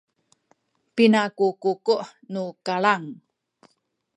[0.95, 1.95] pina ku kuku’
[2.31, 3.05] nu kalang?